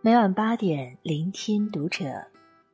[0.00, 2.24] 每晚八点，聆听读者。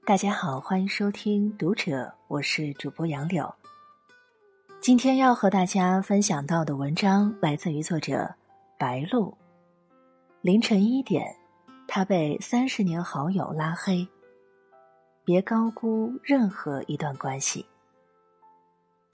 [0.05, 1.91] 大家好，欢迎收听《读者》，
[2.29, 3.53] 我是主播杨柳。
[4.79, 8.35] 今天要和大家分享到的文章来自于作者
[8.79, 9.35] 白露。
[10.43, 11.35] 凌晨一点，
[11.89, 14.06] 他被三十年好友拉黑。
[15.25, 17.65] 别高估任何一段关系。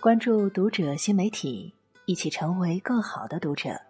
[0.00, 1.72] 关注《读者》新媒体，
[2.06, 3.80] 一起成为更好的读者。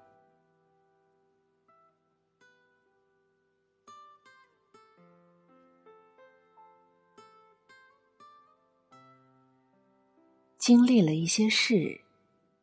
[10.61, 11.99] 经历了一些事，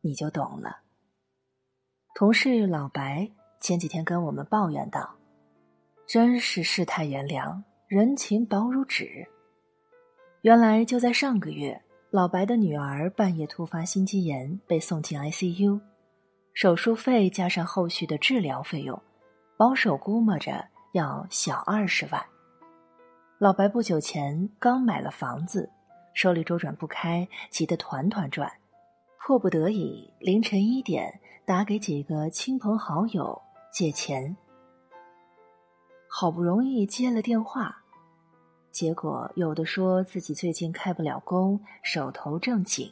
[0.02, 0.82] 你就懂了。
[2.14, 3.28] 同事老白
[3.60, 5.16] 前几天跟我们抱怨道
[6.06, 9.28] ：“真是世态炎凉，人情薄如纸。”
[10.42, 15.82] 原来就在上个月，老白的女儿半夜突发心肌炎，被送进 ICU，
[16.54, 19.02] 手术费加上后续的治疗费用，
[19.58, 22.24] 保守估摸着要小二十万。
[23.40, 25.72] 老白不久前刚买了房子。
[26.18, 28.52] 手里周转不开，急得团团转，
[29.20, 33.40] 迫不得已凌晨一点打给几个亲朋好友
[33.72, 34.36] 借钱。
[36.10, 37.84] 好不容易接了电话，
[38.72, 42.88] 结果有的说自己最近开不了工，手头正紧；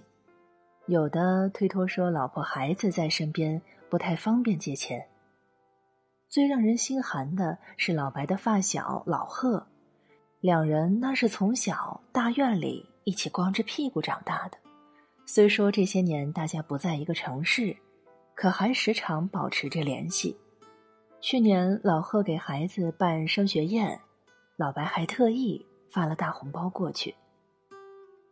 [0.85, 3.59] 有的推脱说老婆孩子在身边，
[3.89, 5.03] 不太方便借钱。
[6.29, 9.65] 最让人心寒的是老白的发小老贺，
[10.41, 12.87] 两人那是从小大院里。
[13.05, 14.57] 一起光着屁股长大的，
[15.27, 17.77] 虽说这些年大家不在一个城市，
[18.33, 20.35] 可还时常保持着联系。
[21.21, 24.01] 去年老贺给孩子办升学宴，
[24.57, 27.13] 老白还特意发了大红包过去。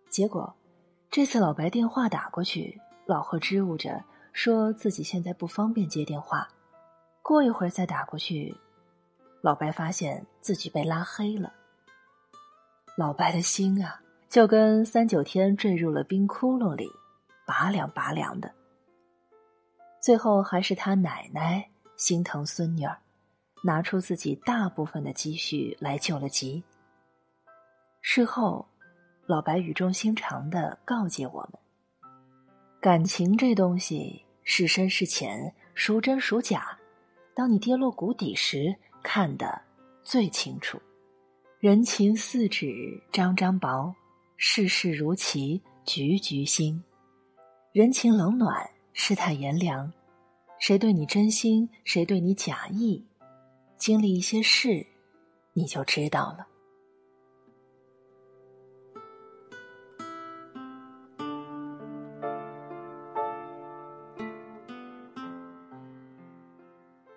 [0.10, 0.52] 结果
[1.12, 6.48] 这次老白电话打过去，老贺支吾着说自己现在不方便接电话，
[7.22, 8.56] 过一会儿再打过去。
[9.42, 11.54] 老白发现自己被拉黑了，
[12.98, 14.00] 老白的心啊！
[14.34, 16.90] 就跟三九天坠入了冰窟窿里，
[17.46, 18.52] 拔凉拔凉的。
[20.02, 21.64] 最后还是他奶奶
[21.98, 22.98] 心疼孙女儿，
[23.64, 26.64] 拿出自己大部分的积蓄来救了急。
[28.02, 28.68] 事后，
[29.28, 32.12] 老白语重心长的告诫我们：
[32.82, 36.76] 感情这东西是深是浅，孰真孰假，
[37.36, 39.62] 当你跌落谷底时，看得
[40.04, 40.82] 最清楚。
[41.60, 43.94] 人情似纸张张薄。
[44.46, 46.84] 世事如棋，局局新。
[47.72, 49.90] 人情冷暖，世态炎凉，
[50.60, 53.08] 谁对你真心，谁对你假意，
[53.78, 54.86] 经历一些事，
[55.54, 56.46] 你就知道了。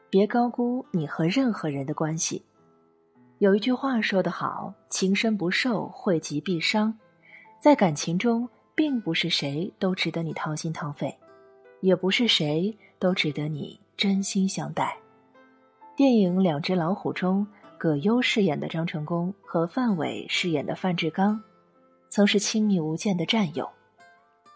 [0.09, 2.45] 别高估你和任何人的关系。
[3.39, 6.97] 有一句话说得好：“情深不寿，惠及必伤。”
[7.59, 11.17] 在感情中，并不是谁都值得你掏心掏肺，
[11.81, 14.97] 也不是谁都值得你真心相待。
[15.97, 17.47] 电影《两只老虎》中，
[17.79, 21.43] 葛优饰演的张成功和范伟饰演的范志刚，
[22.09, 23.69] 曾是亲密无间的战友。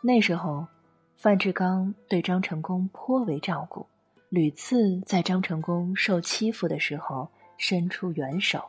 [0.02, 0.66] 那时候，
[1.16, 3.86] 范志刚对张成功颇为照顾，
[4.28, 8.62] 屡次在张成功受欺负的时候伸出援手。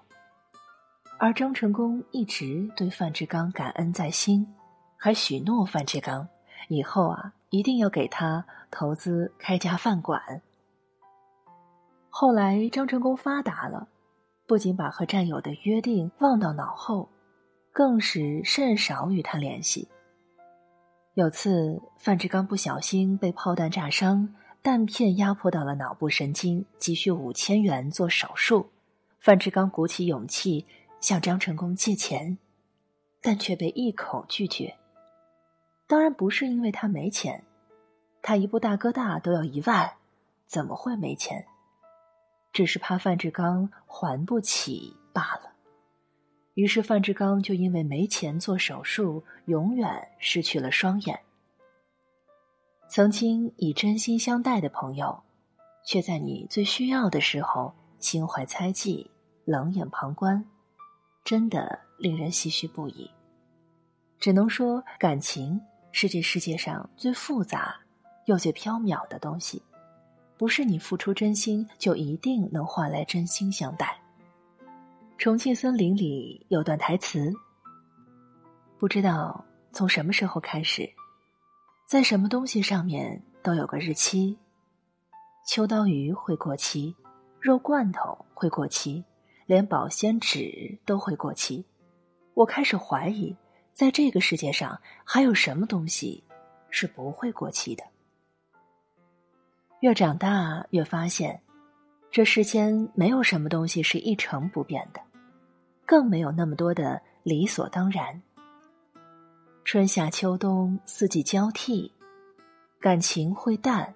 [1.24, 4.56] 而张成功一直对范志刚感恩在心，
[4.98, 6.28] 还许诺范志刚
[6.68, 10.20] 以后啊一定要给他投资开家饭馆。
[12.10, 13.88] 后来张成功发达了，
[14.48, 17.08] 不仅把和战友的约定忘到脑后，
[17.72, 19.88] 更是甚少与他联系。
[21.14, 24.34] 有次范志刚不小心被炮弹炸伤，
[24.64, 28.72] 弹片压迫到了脑部神经，急需五千元做手术，
[29.20, 30.66] 范志刚鼓起勇气。
[31.02, 32.38] 向张成功借钱，
[33.22, 34.78] 但却被一口拒绝。
[35.88, 37.44] 当然不是因为他没钱，
[38.22, 39.92] 他一部大哥大都要一万，
[40.46, 41.46] 怎么会没钱？
[42.54, 45.52] 只是怕范志刚还不起罢了。
[46.54, 51.20] 于是范志刚就因为没钱做手术，永远失去了双眼。
[52.90, 55.24] 曾经以真心相待的朋友，
[55.86, 59.10] 却在你最需要的时候心怀猜忌，
[59.46, 60.46] 冷眼旁观。
[61.24, 63.10] 真的令人唏嘘不已。
[64.20, 65.60] 只能说，感情
[65.92, 67.76] 是这世界上最复杂
[68.26, 69.62] 又最飘渺的东西，
[70.38, 74.00] 不是你付出真心就一定能换来真心相待。
[75.18, 77.32] 重庆森林里有段台词：
[78.80, 80.90] 不知道从什么时候开始，
[81.88, 84.38] 在什么东西上面都有个日期，
[85.48, 86.96] 秋刀鱼会过期，
[87.40, 89.04] 肉罐头会过期。
[89.52, 91.66] 连保鲜纸都会过期。
[92.36, 93.36] 我开始怀疑，
[93.74, 96.24] 在这个世界上还有什么东西
[96.70, 97.84] 是不会过期的。
[99.82, 101.38] 越长大，越发现，
[102.10, 105.02] 这世间没有什么东西是一成不变的，
[105.86, 108.22] 更没有那么多的理所当然。
[109.66, 111.92] 春夏秋冬，四季交替，
[112.80, 113.94] 感情会淡，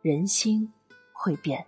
[0.00, 0.72] 人心
[1.12, 1.66] 会变。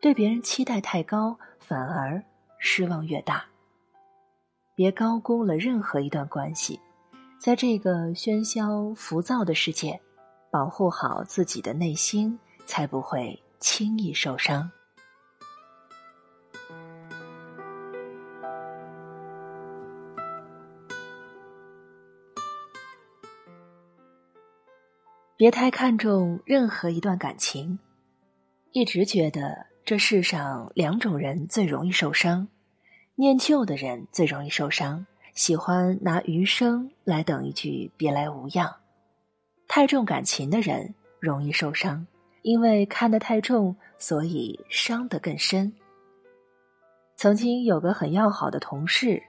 [0.00, 1.38] 对别人期待太高，
[1.68, 2.24] 反而
[2.58, 3.44] 失望越大。
[4.74, 6.80] 别高估了任何一段关系，
[7.38, 10.00] 在这个喧嚣浮躁的世界，
[10.50, 14.70] 保护好自己的内心，才不会轻易受伤。
[25.36, 27.78] 别太看重任何一段感情，
[28.72, 32.48] 一直觉得这世上两种人最容易受伤：
[33.14, 38.68] 念旧的人最容易受伤，喜欢拿余生来等一句别来无恙；
[39.66, 42.06] 太重感情的人容易受伤，
[42.42, 45.72] 因为看得太重，所以伤得更深。
[47.16, 49.22] 曾经有个很要好的同事，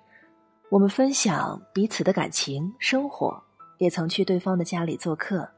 [0.70, 3.42] 我们分享彼此的感情生活，
[3.78, 5.50] 也曾去对方的家里做客。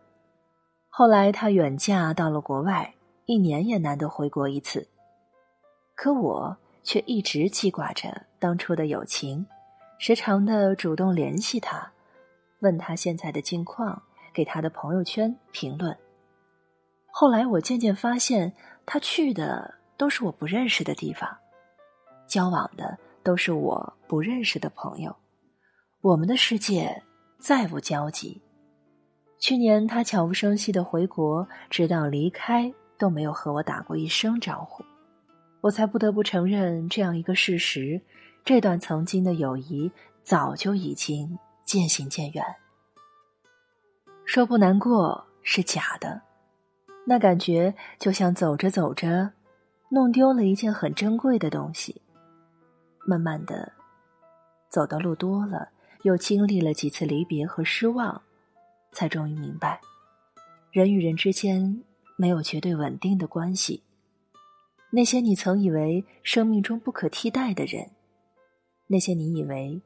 [0.90, 2.94] 后来，她远嫁到了国外，
[3.26, 4.90] 一年也难得回国一次。
[5.96, 9.46] 可我却一直记挂着当初的友情，
[10.00, 11.92] 时常的主动联系他，
[12.60, 14.02] 问他现在的近况，
[14.34, 15.96] 给他的朋友圈评论。
[17.12, 18.54] 后来，我渐渐发现，
[18.86, 21.30] 他去的都是我不认识的地方，
[22.26, 25.16] 交往的都是我不认识的朋友，
[26.02, 27.04] 我们的世界
[27.40, 28.42] 再无交集。
[29.38, 34.84] 去年他悄无声息的回国，直到离开都没有和我打过一声招呼，
[35.62, 38.02] 我才不得不承认这样一个事实：
[38.44, 39.92] 这段曾经的友谊
[40.24, 42.44] 早就已经渐行渐远。
[44.26, 46.22] 说不难过是假的，
[47.06, 49.32] 那感觉就像走着走着，
[49.90, 52.02] 弄丢了一件很珍贵的东西。
[53.06, 53.72] 慢慢的，
[54.70, 55.70] 走的路多了，
[56.04, 58.22] 又经历了几次离别和失望。
[58.94, 59.80] 才终于明白，
[60.72, 61.82] 人与人之间
[62.18, 63.84] 没有绝对稳定的关系。
[64.94, 67.90] 那些你曾以为生命中不可替代的人，
[68.88, 69.82] 那些你以为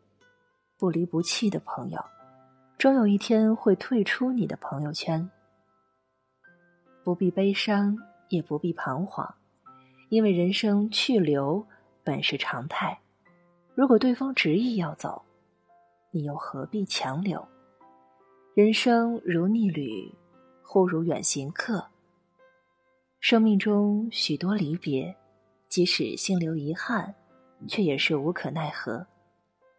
[0.79, 2.03] 不离不弃的朋友，
[2.79, 5.29] 终有一天会退出你的朋友圈。
[7.03, 7.95] 不必悲伤，
[8.29, 9.31] 也不必彷徨，
[10.09, 11.63] 因为人生去留
[12.03, 12.99] 本是常态。
[13.75, 15.21] 如果对方执意要走，
[16.09, 17.47] 你又何必强留？
[18.55, 20.11] 人生如逆旅，
[20.63, 21.85] 忽如远行客。
[23.27, 25.15] 生命中许多离别，
[25.67, 27.11] 即使心留遗憾，
[27.67, 29.03] 却也是无可奈何。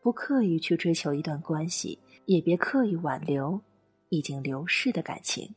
[0.02, 3.60] 不刻意去追求一段关系，也别刻意挽留
[4.08, 5.48] 已经流逝的感情。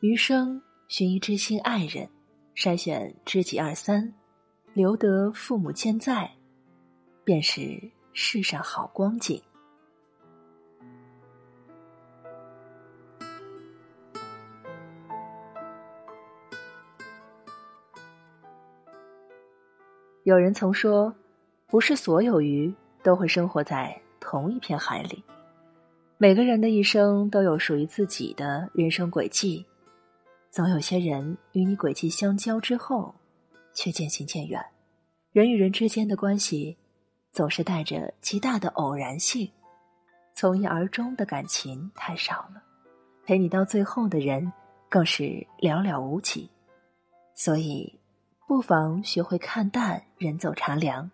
[0.00, 2.10] 余生寻一知心爱人，
[2.56, 4.12] 筛选知己二三，
[4.74, 6.28] 留得父母健在，
[7.22, 7.80] 便是
[8.12, 9.40] 世上好光景。
[20.30, 21.12] 有人曾说，
[21.66, 22.72] 不是所有鱼
[23.02, 25.24] 都会生活在同一片海里。
[26.18, 29.66] 每个人的一生都有属于自己的人生轨迹，
[30.48, 33.12] 总有些人与你轨迹相交之后，
[33.74, 34.64] 却渐行渐远。
[35.32, 36.78] 人与人之间的关系，
[37.32, 39.50] 总是带着极大的偶然性，
[40.32, 42.62] 从一而终的感情太少了，
[43.26, 44.52] 陪你到最后的人
[44.88, 45.24] 更是
[45.58, 46.48] 寥寥无几。
[47.34, 47.99] 所以。
[48.50, 51.08] 不妨学会看淡人走茶凉，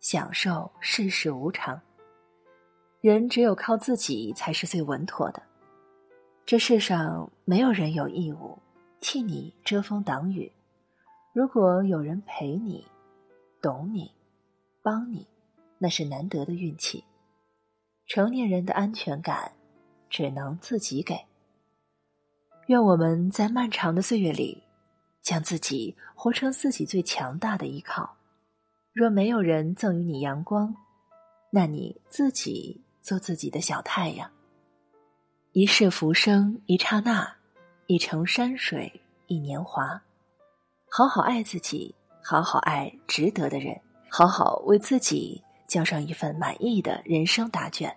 [0.00, 1.78] 享受世事无常。
[3.02, 5.42] 人只有靠自己才是最稳妥的。
[6.46, 8.58] 这世上没有人有义务
[9.00, 10.50] 替你遮风挡雨。
[11.34, 12.86] 如果有人陪你、
[13.60, 14.10] 懂你、
[14.82, 15.26] 帮你，
[15.76, 17.04] 那是难得的运气。
[18.06, 19.52] 成年人的安全感，
[20.08, 21.14] 只能自己给。
[22.68, 24.62] 愿我们在漫长的岁月里。
[25.28, 28.16] 将自己活成自己最强大的依靠。
[28.94, 30.74] 若没有人赠予你阳光，
[31.50, 34.30] 那你自己做自己的小太阳。
[35.52, 37.30] 一世浮生一刹那，
[37.88, 40.02] 一程山水一年华。
[40.90, 47.94] 好好爱自己，好好爱值得的人，好好为自己交上一份满意的人生答卷。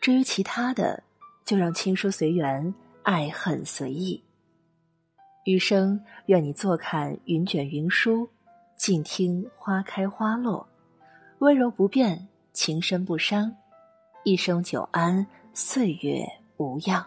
[0.00, 1.04] 至于其他的，
[1.44, 4.20] 就让情书随缘，爱恨随意。
[5.44, 8.28] 余生，愿你坐看云卷云舒，
[8.76, 10.68] 静听花开花落，
[11.38, 13.52] 温柔不变，情深不伤，
[14.22, 16.24] 一生久安，岁月
[16.58, 17.04] 无恙。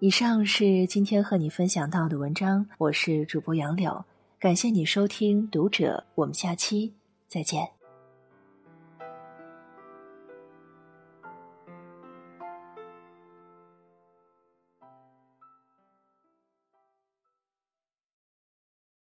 [0.00, 4.04] 以上是今天和你分享到的文章，我是主播杨柳，
[4.40, 6.94] 感谢你收听《读者》，我们下期
[7.30, 7.79] 再见。